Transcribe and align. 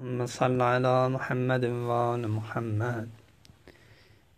اللهم 0.00 0.26
صل 0.26 0.62
على 0.62 1.08
محمد 1.08 1.64
وآل 1.64 2.28
محمد. 2.28 3.08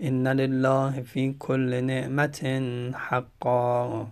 إن 0.03 0.29
لله 0.29 1.03
في 1.03 1.33
كل 1.39 1.85
نعمة 1.85 2.41
حقا 2.95 4.09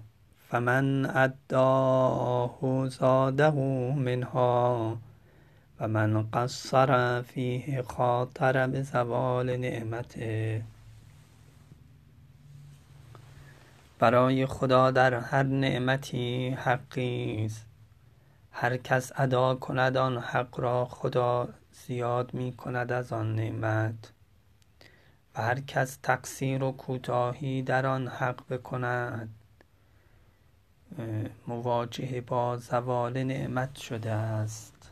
فمن 0.48 1.06
أداه 1.06 2.86
زاده 2.88 3.56
منها 3.96 4.98
و 5.80 5.88
من 5.88 6.22
قصر 6.22 7.22
فیه 7.22 7.82
خاطر 7.82 8.66
به 8.66 8.82
زوال 8.82 9.56
نعمته. 9.56 10.62
برای 13.98 14.46
خدا 14.46 14.90
در 14.90 15.14
هر 15.14 15.42
نعمتی 15.42 16.50
حقی 16.50 17.44
است. 17.44 17.69
هر 18.52 18.76
کس 18.76 19.12
ادا 19.16 19.54
کند 19.54 19.96
آن 19.96 20.18
حق 20.18 20.60
را 20.60 20.84
خدا 20.84 21.48
زیاد 21.72 22.34
می 22.34 22.52
کند 22.52 22.92
از 22.92 23.12
آن 23.12 23.34
نعمت. 23.34 24.12
و 25.34 25.42
هر 25.42 25.60
کس 25.60 25.98
تقصیر 26.02 26.62
و 26.62 26.72
کوتاهی 26.72 27.62
در 27.62 27.86
آن 27.86 28.08
حق 28.08 28.48
بکند. 28.48 29.34
مواجه 31.46 32.20
با 32.20 32.56
زوال 32.56 33.22
نعمت 33.24 33.76
شده 33.76 34.10
است. 34.10 34.90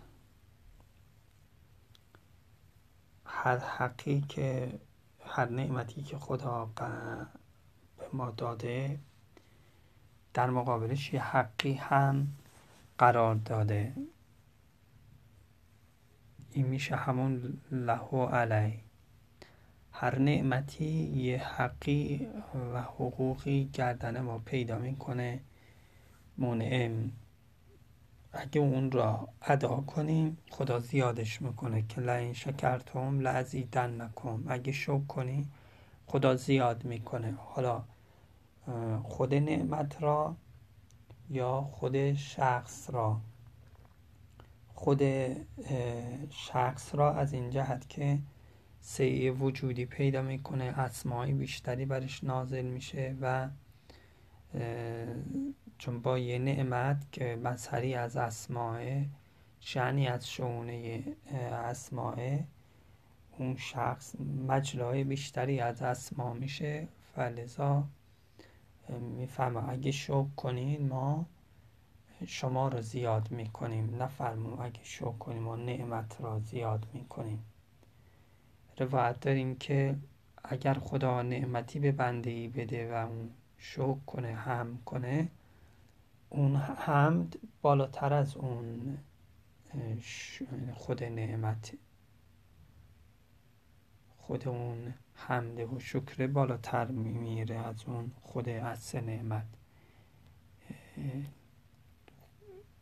هر 3.27 3.59
حقی 3.59 4.21
که 4.21 4.79
هر 5.25 5.49
نعمتی 5.49 6.03
که 6.03 6.19
خدا 6.19 6.69
به 6.77 8.05
ما 8.13 8.31
داده 8.31 8.99
در 10.35 10.51
مقابلش 10.51 11.15
یه 11.15 11.23
حقی 11.23 11.73
هم 11.73 12.29
قرار 12.99 13.35
داده. 13.35 13.93
این 16.51 16.67
میشه 16.67 16.97
همون 16.97 17.61
له 17.71 18.01
و 18.01 18.25
علی. 18.27 18.81
هر 19.93 20.19
نعمتی 20.19 20.85
یه 21.15 21.39
حقی 21.39 22.29
و 22.75 22.83
حقوقی 22.83 23.71
گردن 23.73 24.21
ما 24.21 24.39
پیدا 24.39 24.79
می‌کنه. 24.79 25.41
منعم 26.39 27.13
اگه 28.33 28.61
اون 28.61 28.91
را 28.91 29.29
ادا 29.43 29.77
کنیم 29.77 30.39
خدا 30.51 30.81
زیادش 30.81 31.43
می‌کنه 31.43 31.85
که 31.89 32.01
لعین 32.01 32.33
شکرتم 32.33 33.21
لعزیدن 33.21 34.01
نکن 34.01 34.45
اگه 34.49 34.73
شکر 34.73 35.05
کنی 35.05 35.49
خدا 36.07 36.37
زیاد 36.37 36.85
می‌کنه. 36.85 37.35
حالا 37.39 37.85
خود 39.03 39.35
نعمت 39.35 40.03
را 40.03 40.37
یا 41.31 41.61
خود 41.61 42.15
شخص 42.15 42.91
را. 42.91 43.21
خود 44.75 45.03
شخص 46.31 46.95
را 46.95 47.15
از 47.15 47.33
این 47.33 47.51
جهت 47.51 47.89
که 47.89 48.19
سعی 48.81 49.31
وجودی 49.31 49.87
پیدا 49.87 50.23
می‌کنه 50.23 50.65
اسمایی 50.65 51.33
بیشتری 51.33 51.87
برش 51.87 52.25
نازل 52.25 52.65
میشه 52.65 53.17
و 53.21 53.49
چون 55.79 56.01
با 56.03 56.19
یه 56.19 56.39
نعمت 56.39 57.13
که 57.13 57.37
مظهری 57.45 57.95
از 57.95 58.17
اسماه 58.17 58.81
شعنی 59.61 60.07
از 60.09 60.31
شعونه 60.31 61.03
اسماه 61.53 62.17
اون 63.39 63.57
شخص 63.57 64.15
مجلای 64.49 65.05
بیشتری 65.05 65.61
از 65.61 65.83
اسما 65.83 66.33
میشه. 66.33 66.89
فلزا 67.15 67.85
می‌فهمه 68.91 69.69
اگه 69.69 69.91
شکر 69.91 70.27
کنین 70.37 70.89
ما 70.89 71.27
شما 72.27 72.69
رو 72.69 72.81
زیاد 72.81 73.31
می‌کنیم. 73.31 74.03
نفرمون 74.03 74.61
اگه 74.61 74.81
شکر 74.83 75.13
کنیم 75.13 75.43
ما 75.43 75.57
نعمت 75.57 76.21
را 76.21 76.39
زیاد 76.39 76.87
می‌کنیم. 76.93 77.45
روایت 78.79 79.21
داریم 79.21 79.57
که 79.57 79.97
اگر 80.45 80.75
خدا 80.75 81.23
نعمتی 81.23 81.79
به 81.79 81.93
بنده 81.93 82.31
ای 82.31 82.49
بده 82.49 82.93
و 82.93 83.07
اون 83.07 83.31
شکر 83.59 83.99
کنه 84.07 84.35
هم 84.35 84.79
کنه 84.85 85.29
اون 86.29 86.57
حمد 86.57 87.39
بالاتر 87.63 88.13
از 88.13 88.37
اون 88.37 88.99
خود 90.75 91.05
نعمت 91.05 91.73
خود 94.19 94.49
اون 94.49 94.95
حمد 95.27 95.73
و 95.73 95.81
شکر 95.81 96.27
بالاتر 96.27 96.85
میمیره 96.85 97.57
از 97.57 97.77
اون 97.87 98.11
خود 98.23 98.49
اصل 98.49 99.01
نعمت. 99.01 99.47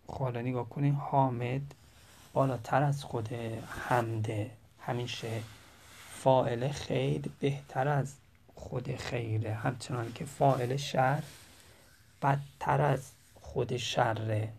حالا 0.06 0.40
نگاه 0.40 0.68
کنید 0.68 0.94
حامد 0.94 1.74
بالاتر 2.32 2.82
از 2.82 3.04
خود 3.04 3.32
حمده. 3.88 4.50
همیشه 4.80 5.42
فائل 6.10 6.68
خیر 6.68 7.30
بهتر 7.40 7.88
از 7.88 8.14
خود 8.54 8.96
خیره. 8.96 9.54
همچنان 9.54 10.12
که 10.12 10.24
فائل 10.24 10.76
شر 10.76 11.22
بدتر 12.22 12.80
از 12.80 13.12
خود 13.34 13.76
شره. 13.76 14.52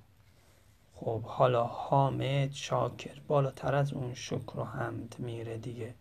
خب 0.95 1.21
حالا 1.21 1.63
حامد 1.63 2.51
شاکر 2.51 3.19
بالاتر 3.27 3.75
از 3.75 3.93
اون 3.93 4.13
شکر 4.13 4.59
و 4.59 4.63
حمد 4.63 5.15
میره 5.19 5.57
دیگه. 5.57 5.93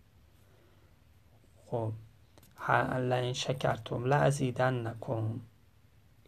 خب 1.66 1.92
لئن 2.98 3.32
شکرتم 3.32 4.04
لعزیدن 4.04 4.86
نکن. 4.86 5.40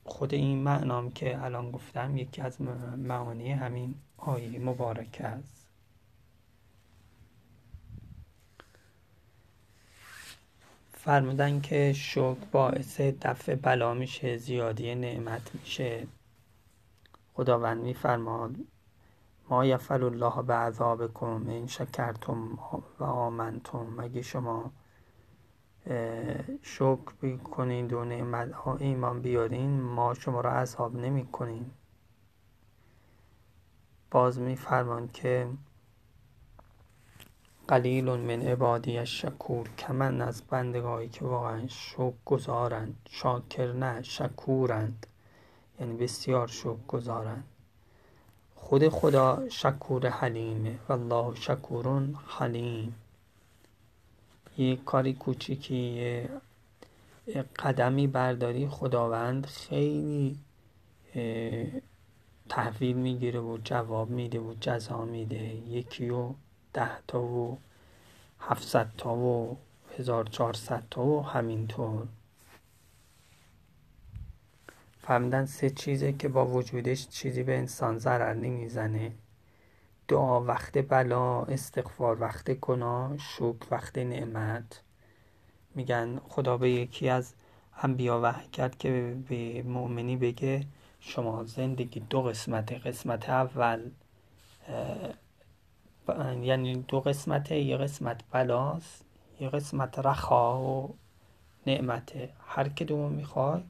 خود 0.04 0.34
این 0.34 0.58
معنام 0.58 1.10
که 1.10 1.44
الان 1.44 1.70
گفتم 1.70 2.16
یکی 2.16 2.42
از 2.42 2.60
معانی 2.96 3.52
همین 3.52 3.94
آیه 4.16 4.58
مبارکه 4.58 5.24
است. 5.24 5.66
فرمودن 10.92 11.60
که 11.60 11.92
شکر 11.92 12.36
باعث 12.52 13.00
دفع 13.00 13.54
بلا 13.54 13.94
میشه 13.94 14.36
زیادی 14.36 14.94
نعمت 14.94 15.54
میشه. 15.54 16.06
خداوند 17.34 17.82
میفرماد 17.82 18.56
ما 19.50 19.64
یفعل 19.64 20.02
الله 20.02 20.42
به 20.42 20.54
عذابکم 20.54 21.48
این 21.48 21.66
شکرتم 21.66 22.58
و 22.98 23.04
آمنتم. 23.04 23.86
مگه 23.96 24.22
شما 24.22 24.72
شکر 26.62 27.12
بکنید 27.22 27.92
و 27.92 28.04
نعمت 28.04 28.52
ها 28.52 28.76
ایمان 28.76 29.22
بیارین 29.22 29.80
ما 29.80 30.14
شما 30.14 30.40
را 30.40 30.52
عذاب 30.52 30.96
نمی 30.96 31.26
کنیم 31.26 31.70
باز 34.10 34.40
میفرمان 34.40 35.08
که 35.08 35.48
قلیل 37.68 38.04
من 38.04 38.42
عبادی 38.42 39.06
شکور 39.06 39.68
کمن 39.68 40.20
از 40.20 40.42
بندگاهی 40.42 41.08
که 41.08 41.24
واقعا 41.24 41.66
شکر 41.68 42.12
گذارند 42.24 42.96
شاکر 43.10 43.72
نه 43.72 44.02
شکورند. 44.02 45.06
یعنی 45.80 45.96
بسیار 45.96 46.46
شکر 46.46 46.86
گذارند 46.88 47.44
خود 48.54 48.88
خدا 48.88 49.48
شکور 49.48 50.08
حلیمه. 50.08 50.78
والله 50.88 51.34
شکورون 51.34 52.16
حلیم. 52.26 52.94
یه 54.58 54.76
کاری 54.76 55.12
کوچیکی 55.12 55.76
یه 57.26 57.42
قدمی 57.58 58.06
برداری 58.06 58.68
خداوند 58.68 59.46
خیلی 59.46 60.38
تحویل 62.48 62.96
می‌گیره 62.96 63.40
و 63.40 63.58
جواب 63.64 64.10
میده 64.10 64.38
و 64.38 64.54
جزا 64.60 65.04
میده. 65.04 65.54
یکی 65.54 66.10
و 66.10 66.32
ده 66.72 66.90
تا 67.06 67.22
و 67.22 67.58
هفتصد 68.40 68.90
تا 68.98 69.16
و 69.16 69.56
هزار 69.98 70.24
چهارصد 70.24 70.82
تا 70.90 71.02
و 71.02 71.26
همینطور 71.26 72.06
فهمیدن 75.00 75.46
سه 75.46 75.70
چیزه 75.70 76.12
که 76.12 76.28
با 76.28 76.46
وجودش 76.46 77.08
چیزی 77.08 77.42
به 77.42 77.58
انسان 77.58 77.98
ضرر 77.98 78.34
نمی‌زنه. 78.34 79.12
دعا 80.08 80.40
وقت 80.40 80.78
بلا 80.78 81.42
استغفار 81.42 82.20
وقت 82.20 82.50
گناه 82.50 83.16
شکر 83.18 83.66
وقت 83.70 83.98
نعمت. 83.98 84.82
میگن 85.74 86.20
خدا 86.28 86.56
به 86.56 86.70
یکی 86.70 87.08
از 87.08 87.34
انبیا 87.82 88.20
وحی 88.22 88.48
کرد 88.48 88.78
که 88.78 89.16
به 89.28 89.62
مؤمنی 89.62 90.16
بگه 90.16 90.66
شما 91.00 91.44
زندگی 91.44 92.00
دو 92.00 92.22
قسمت 92.22 92.72
قسمت 92.72 93.30
اول 93.30 93.90
یعنی 96.42 96.84
دو 96.88 97.00
قسمت 97.00 97.50
یه 97.50 97.76
قسمت 97.76 98.20
بلاست 98.30 99.04
یه 99.40 99.48
قسمت 99.48 99.98
رخا 99.98 100.60
و 100.62 100.94
نعمته. 101.66 102.32
هر 102.46 102.68
کدومو 102.68 103.08
می‌خوای 103.08 103.62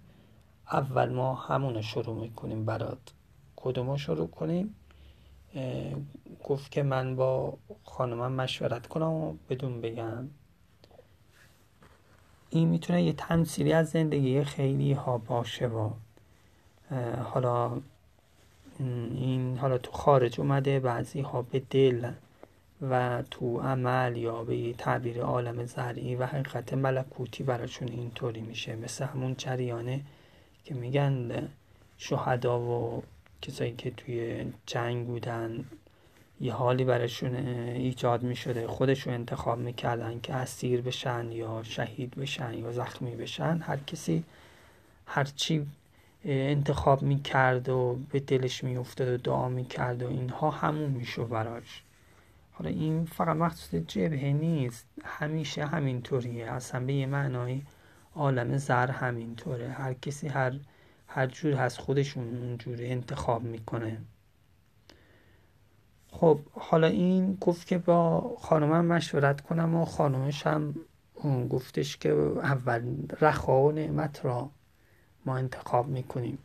اول 0.73 1.13
ما 1.13 1.35
همونو 1.35 1.83
شروع 1.83 2.21
می‌کنیم 2.21 2.65
برات. 2.65 3.15
کدومو 3.57 3.99
شروع 3.99 4.29
کنیم؟ 4.29 4.75
گفت 6.45 6.73
که 6.73 6.83
من 6.83 7.17
با 7.17 7.59
خانمم 7.85 8.33
مشورت 8.33 8.87
کنم 8.87 9.11
و 9.11 9.35
بدون 9.49 9.81
بگم. 9.81 10.29
این 12.51 12.69
می‌تونه 12.69 13.03
یه 13.03 13.13
تمثیلی 13.13 13.73
از 13.73 13.91
زندگی 13.91 14.45
خیلی 14.45 14.93
ها 14.93 15.19
باشه 15.19 15.67
و 15.67 15.91
حالا 17.25 17.81
این 18.81 19.59
حالا 19.59 19.79
تو 19.79 19.93
خارج 19.93 20.41
اومده 20.41 20.81
بعضی 20.81 21.21
ها 21.21 21.43
به 21.43 21.63
دل 21.71 22.11
و 22.83 23.23
تو 23.31 23.61
عمل 23.61 24.17
یا 24.17 24.45
به 24.45 24.73
تعبیر 24.73 25.23
عالم 25.23 25.65
زرعی 25.65 26.17
و 26.17 26.27
حقیقت 26.27 26.75
ملکوتی 26.75 27.43
براشون 27.43 27.89
اینطوری 27.89 28.41
میشه. 28.41 28.77
مثل 28.77 29.05
همون 29.05 29.35
جریانه 29.37 30.01
که 30.65 30.75
میگن 30.75 31.49
شهدا 31.99 32.61
و 32.61 33.03
کسایی 33.43 33.73
که 33.73 33.91
توی 33.91 34.47
جنگ 34.67 35.07
بودن 35.07 35.65
یه 36.41 36.53
حالی 36.53 36.85
براشون 36.85 37.35
ایجاد 37.35 38.23
می‌شده. 38.23 38.67
خودشون 38.67 39.15
انتخاب 39.15 39.59
می‌کردن 39.59 40.21
که 40.21 40.35
اسیر 40.35 40.81
بشن 40.81 41.33
یا 41.33 41.63
شهید 41.63 42.11
بشن 42.15 42.55
یا 42.55 42.73
زخمی 42.73 43.17
بشن. 43.17 43.61
هر 43.63 43.77
کسی 43.77 44.25
هرچی 45.07 45.67
انتخاب 46.25 47.03
می‌کرد 47.03 47.69
و 47.69 47.99
به 48.11 48.21
دلش 48.21 48.65
میافتاد 48.65 49.09
و 49.09 49.17
دعا 49.17 49.49
می‌کرد 49.49 50.03
و 50.03 50.09
اینها 50.09 50.51
همون 50.51 50.91
میشو 50.91 51.27
براش. 51.27 51.83
حالا 52.53 52.71
این 52.71 53.05
فقط 53.05 53.37
مخصوص 53.37 53.75
جبهه 53.75 54.33
نیست. 54.33 54.87
همیشه 55.05 55.67
همینطوریه. 55.67 56.53
اصلا 56.53 56.85
به 56.85 56.93
یه 56.93 57.07
معنای 57.07 57.63
عالم 58.15 58.57
زر 58.57 58.91
همینطوره. 58.91 59.69
هر 59.69 59.95
کسی 59.95 60.29
هر 60.29 60.53
هر 61.09 61.27
جور 61.27 61.53
هست 61.53 61.79
خودشون 61.79 62.39
اونجوری 62.39 62.91
انتخاب 62.91 63.43
می‌کنه. 63.43 63.99
خب 66.11 66.41
حالا 66.53 66.87
این 66.87 67.35
گفت 67.41 67.67
که 67.67 67.79
با 67.79 68.37
خانمم 68.41 68.85
مشورت 68.85 69.41
کنم 69.41 69.75
و 69.75 69.85
خانمش 69.85 70.47
هم 70.47 70.75
گفتش 71.51 71.97
که 71.97 72.13
اول 72.13 72.97
رخا 73.21 73.63
و 73.63 73.73
نعمت 73.73 74.25
را 74.25 74.51
ما 75.27 75.37
انتخاب 75.37 75.89
می‌کنیم. 75.89 76.39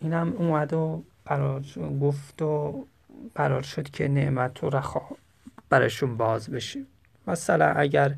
اینم 0.00 0.32
اومد 0.32 0.72
و 0.72 1.02
قرار 1.26 1.64
گفت 2.00 2.42
و 2.42 2.86
قرار 3.34 3.62
شد 3.62 3.90
که 3.90 4.08
نعمت 4.08 4.64
و 4.64 4.70
رخا 4.70 5.02
برشون 5.68 6.16
باز 6.16 6.50
بشه. 6.50 6.80
مثلا 7.26 7.66
اگر 7.66 8.14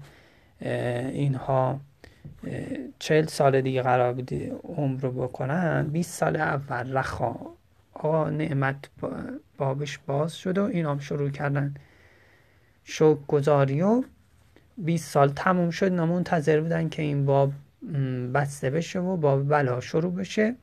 اینها 0.61 1.81
چهل 2.99 3.27
سال 3.27 3.61
دیگه 3.61 3.83
قرار 3.83 4.13
بودی 4.13 4.53
عمر 4.65 5.01
رو 5.01 5.13
بکنن 5.13 5.87
20 5.87 6.15
سال 6.15 6.37
اول. 6.37 6.97
رخا. 6.97 7.37
آقا 7.95 8.31
نعمت 8.31 8.77
بابش 9.59 9.99
باز 9.99 10.35
شد 10.35 10.59
و 10.59 10.65
اینام 10.65 10.99
شروع 10.99 11.31
کردن. 11.31 11.75
شوک 12.85 13.19
گذاری 13.29 13.83
و 13.83 14.03
20 14.79 15.11
سال 15.11 15.29
تموم 15.29 15.71
شد. 15.71 15.85
اینا 15.85 16.07
منتظر 16.07 16.61
بودن 16.61 16.89
که 16.89 17.03
این 17.03 17.27
باب 17.27 17.53
بسته 18.35 18.71
بشه 18.71 19.01
و 19.01 19.17
باب 19.17 19.49
بلا 19.49 19.81
شروع 19.81 20.13
بشه. 20.13 20.55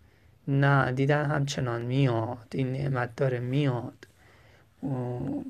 نه 0.47 0.91
دیدن 0.91 1.25
همچنان 1.25 1.81
میاد. 1.81 2.47
این 2.51 2.71
نعمت 2.71 3.15
داره 3.15 3.39
میاد. 3.39 4.07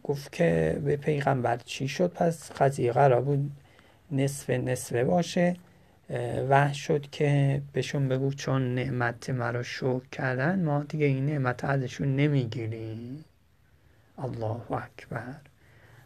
گفت 0.04 0.31
که 0.31 0.81
به 0.86 0.95
پیغمبر 0.95 1.57
چی 1.57 1.88
شد؟ 1.88 2.13
پس 2.13 2.51
قضیه 2.51 2.92
قرار 2.92 3.21
بود 3.21 3.51
نصف 4.12 4.50
نصفه 4.50 5.04
باشه. 5.04 5.56
وحش 6.50 6.88
شد 6.88 7.09
که 7.11 7.61
بهشون 7.73 8.07
بگو 8.07 8.33
چون 8.33 8.75
نعمت 8.75 9.29
مرا 9.29 9.63
شکر 9.63 10.01
کردن 10.11 10.63
ما 10.63 10.83
دیگه 10.83 11.05
این 11.05 11.25
نعمت 11.25 11.65
ازشون 11.65 12.15
نمی‌گیریم. 12.15 13.25
الله 14.17 14.71
اکبر. 14.71 15.35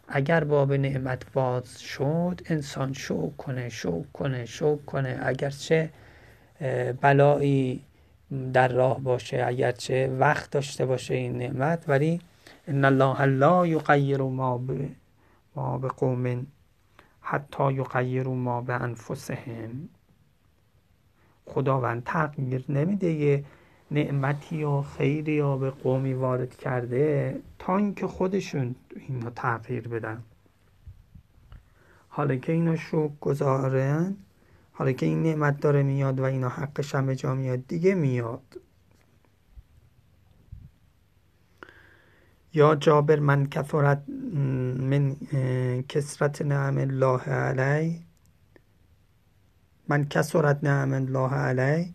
اگر 0.08 0.44
باب 0.44 0.72
نعمت 0.72 1.32
باز 1.32 1.80
شد 1.80 2.40
انسان 2.46 2.92
شکر 2.92 3.30
کنه 3.30 3.68
شکر 3.68 4.04
کنه 4.12 4.46
شکر 4.46 4.76
کنه. 4.76 5.18
اگرچه 5.22 5.90
بلایی 7.00 7.84
در 8.52 8.68
راه 8.68 9.00
باشه 9.00 9.44
اگرچه 9.46 10.08
وقت 10.18 10.50
داشته 10.50 10.86
باشه 10.86 11.14
این 11.14 11.38
نعمت 11.38 11.84
ولی 11.88 12.20
ان 12.68 12.84
الله 12.84 13.24
لا 13.24 13.66
یغیر 13.66 14.22
ما 14.22 14.58
به 14.58 14.88
ما 15.56 15.78
به 15.78 15.88
قوم 15.88 16.46
حتی 17.30 17.72
یغیروا 17.72 18.34
ما 18.34 18.60
به 18.60 18.72
انفسهم. 18.72 19.88
خداوند 21.46 22.04
تغییر 22.04 22.64
نمیده 22.68 23.10
یه 23.12 23.44
نعمتی 23.90 24.56
یا 24.56 24.82
خیری 24.82 25.32
یا 25.32 25.56
به 25.56 25.70
قومی 25.70 26.14
وارد 26.14 26.56
کرده 26.56 27.40
تا 27.58 27.76
اینکه 27.76 28.06
خودشون 28.06 28.74
اینا 29.08 29.30
تغییر 29.30 29.88
بدن. 29.88 30.22
حالا 32.08 32.36
که 32.36 32.52
اینا 32.52 32.76
شو 32.76 33.12
گذارن 33.20 34.16
حالا 34.72 34.92
که 34.92 35.06
این 35.06 35.22
نعمت 35.22 35.60
داره 35.60 35.82
میاد 35.82 36.20
و 36.20 36.24
اینا 36.24 36.48
حقش 36.48 36.94
هم 36.94 37.14
جا 37.14 37.34
میاد 37.34 37.66
دیگه 37.66 37.94
میاد. 37.94 38.60
یا 42.58 42.74
جابر 42.74 43.18
من 43.20 43.46
کثرت 43.46 44.02
من 44.90 45.16
کسرت 45.88 46.42
نعم 46.42 46.78
الله 46.78 47.20
علی. 47.20 48.06
من 49.88 50.04
کسرت 50.04 50.64
نعم 50.64 50.92
الله 50.92 51.34
علی. 51.34 51.94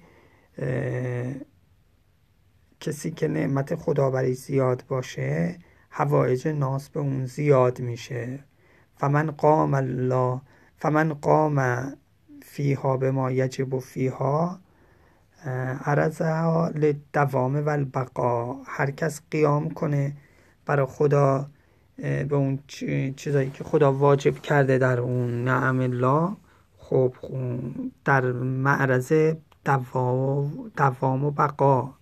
کسی 2.79 3.11
که 3.11 3.27
نعمت 3.27 3.75
خدا 3.75 4.09
برای 4.09 4.33
زیاد 4.33 4.83
باشه 4.87 5.59
هوایج 5.91 6.47
ناس 6.47 6.89
به 6.89 6.99
اون 6.99 7.25
زیاد 7.25 7.79
میشه. 7.79 8.39
فمن 8.97 9.31
قام 9.31 9.73
الله 9.73 10.41
فمن 10.77 11.13
قام 11.13 11.57
فیها 12.41 12.97
به 12.97 13.11
ما 13.11 13.31
یجب 13.31 13.79
فیها 13.79 14.59
عرضها 15.85 16.69
لدوام 16.75 17.55
و 17.65 17.69
البقا 17.69 18.63
هر 18.65 18.91
کس 18.91 19.21
قیام 19.31 19.69
کنه 19.69 20.17
برای 20.65 20.85
خدا 20.85 21.47
به 21.97 22.35
اون 22.35 22.59
چیزایی 23.15 23.49
که 23.49 23.63
خدا 23.63 23.93
واجب 23.93 24.39
کرده 24.39 24.77
در 24.77 24.99
اون 24.99 25.43
نعم 25.43 25.79
الله. 25.79 26.35
خب 26.77 27.13
در 28.05 28.31
معرض 28.41 29.13
دوام 30.75 31.25
و 31.25 31.31
بقا 31.31 31.93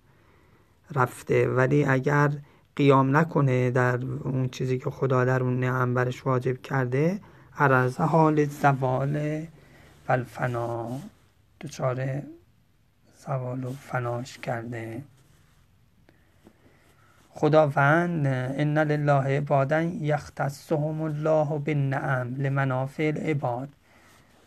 رفته. 0.94 1.48
ولی 1.48 1.84
اگر 1.84 2.30
قیام 2.76 3.16
نکنه 3.16 3.70
در 3.70 4.00
اون 4.24 4.48
چیزی 4.48 4.78
که 4.78 4.90
خدا 4.90 5.24
در 5.24 5.42
اون 5.42 5.60
نعم 5.60 5.94
برش 5.94 6.26
واجب 6.26 6.62
کرده 6.62 7.20
عرض 7.58 7.96
حال 7.96 8.44
زوال 8.44 9.46
و 10.08 10.12
الفنا 10.12 11.00
دچار 11.60 12.22
زوال 13.26 13.64
و 13.64 13.72
فناش 13.72 14.38
کرده. 14.38 15.02
خداوند 17.34 18.26
ان 18.26 18.78
لله 18.78 19.36
عبادا 19.36 19.82
یختصهم 19.82 21.02
الله 21.02 21.58
بالنعم 21.58 22.34
لمنافع 22.36 23.12
العباد. 23.16 23.68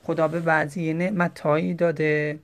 خدا 0.04 0.28
به 0.28 0.40
بعضی 0.40 0.94
نعمتهایی 0.94 1.74
داده. 1.74 2.40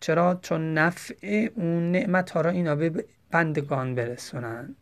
چرا؟ 0.00 0.38
چون 0.42 0.74
نفع 0.74 1.48
اون 1.54 1.92
نعمت 1.92 2.30
ها 2.30 2.40
را 2.40 2.50
اینا 2.50 2.74
به 2.74 3.04
بندگان 3.30 3.94
برسونن. 3.94 4.74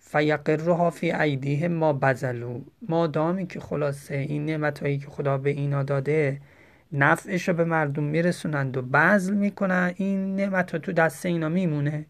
فیقرها 0.00 0.90
فی 0.90 1.12
ایدیهم 1.12 1.72
ما 1.72 1.92
بزلو 1.92 2.60
ما 2.88 3.06
دامی 3.06 3.46
که 3.46 3.60
خلاصه 3.60 4.14
این 4.14 4.46
نعمت 4.46 4.78
هایی 4.78 4.98
که 4.98 5.06
خدا 5.06 5.38
به 5.38 5.50
اینا 5.50 5.82
داده 5.82 6.40
نفعش 6.92 7.48
رو 7.48 7.54
به 7.54 7.64
مردم 7.64 8.02
میرسونند 8.02 8.76
و 8.76 8.82
بذل 8.82 9.34
می‌کنن. 9.34 9.92
این 9.96 10.36
نعمت 10.36 10.70
ها 10.70 10.78
تو 10.78 10.92
دست 10.92 11.26
اینا 11.26 11.48
میمونه. 11.48 12.04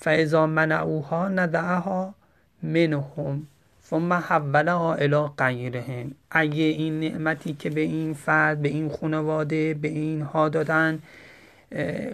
فاذا 0.00 0.46
منعوها 0.46 1.28
ندعها 1.28 2.14
منهم 2.62 3.46
ثم 3.82 4.12
حولها 4.12 4.94
الى 4.94 5.16
غیرهم 5.38 6.14
اگه 6.30 6.62
این 6.62 7.00
نعمتی 7.00 7.52
که 7.54 7.70
به 7.70 7.80
این 7.80 8.14
فرد 8.14 8.62
به 8.62 8.68
این 8.68 8.88
خانواده 8.88 9.74
به 9.74 9.88
اینها 9.88 10.48
دادن 10.48 10.98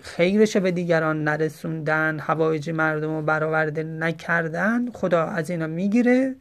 خیرش 0.03 0.57
به 0.57 0.71
دیگران 0.71 1.25
نرسوندن 1.25 2.19
هوایج 2.21 2.71
مردم 2.71 3.17
رو 3.17 3.23
برآورده 3.23 3.83
نکردن 3.83 4.91
خدا 4.91 5.25
از 5.25 5.50
اینا 5.50 5.67
می‌گیره 5.67 6.35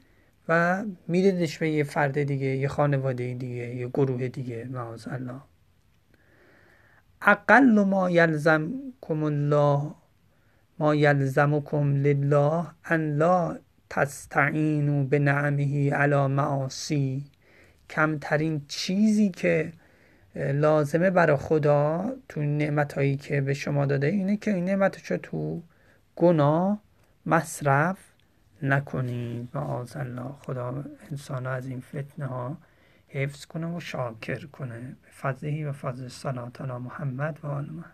و 0.49 0.83
میدهش 1.07 1.57
به 1.57 1.69
یه 1.69 1.83
فرد 1.83 2.23
دیگه 2.23 2.45
یه 2.45 2.67
خانواده 2.67 3.33
دیگه 3.33 3.75
یه 3.75 3.87
گروه 3.87 4.27
دیگه 4.27 4.67
معاذ 4.71 5.07
الله 5.11 5.41
اقل 7.21 7.83
ما 7.83 8.09
یلزمکم 8.09 9.23
الله 9.23 10.02
ما 10.79 10.95
یلزمکم 10.95 11.95
لله 11.95 12.65
ان 12.85 13.17
لا 13.17 13.57
تستعینوا 13.89 15.03
به 15.03 15.19
علی 15.91 16.27
معاصی. 16.27 17.25
کمترین 17.89 18.65
چیزی 18.67 19.29
که 19.29 19.71
لازمه 20.35 21.09
برای 21.09 21.37
خدا 21.37 22.11
تو 22.29 22.41
نعمت 22.41 22.93
هایی 22.93 23.17
که 23.17 23.41
به 23.41 23.53
شما 23.53 23.85
داده 23.85 24.07
اینه 24.07 24.37
که 24.37 24.53
این 24.53 24.65
نعمت 24.65 25.11
رو 25.11 25.17
تو 25.17 25.61
گناه 26.15 26.81
مصرف 27.25 27.97
نکنید. 28.61 29.49
معاذ 29.53 29.97
الله 29.97 30.31
خدا 30.45 30.85
انسان 31.11 31.47
از 31.47 31.67
این 31.67 31.81
فتنه 31.81 32.25
ها 32.25 32.57
حفظ 33.07 33.45
کنه 33.45 33.67
و 33.67 33.79
شاکر 33.79 34.45
کنه. 34.45 34.79
به 34.79 35.09
فضلهی 35.21 35.65
و 35.65 35.71
فضل 35.71 36.07
صلات 36.07 36.61
علی 36.61 36.71
محمد 36.71 37.39
و 37.43 37.47
آل 37.47 37.65
محمد. 37.65 37.85